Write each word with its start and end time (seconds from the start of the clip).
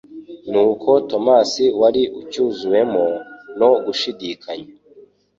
Nuko 0.51 0.89
Tomasi 1.09 1.65
wari 1.79 2.03
ucyuzuwemo 2.19 3.05
no 3.59 3.69
gushidikanya 3.85 4.69